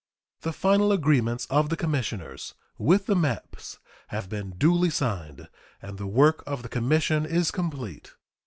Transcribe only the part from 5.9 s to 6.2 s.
the